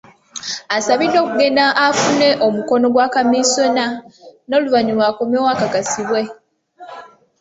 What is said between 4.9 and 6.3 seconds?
akomewo akakasibwe.